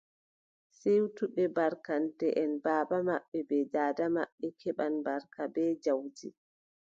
Siwtuɓe 0.77 1.43
barkanteʼen, 1.55 2.51
baaba 2.63 2.97
maɓɓe 3.07 3.39
bee 3.49 3.65
daada 3.73 4.05
maɓɓe 4.15 4.47
keɓan 4.61 4.93
barka 5.05 5.41
bee 5.53 5.71
jawdi. 5.83 6.27